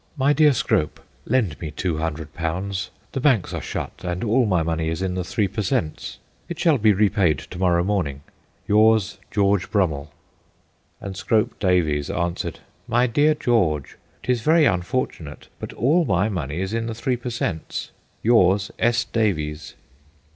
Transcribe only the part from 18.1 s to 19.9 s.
Yours, S. Davies.'